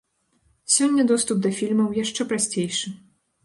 [0.75, 2.87] Сёння доступ да фільмаў яшчэ прасцейшы.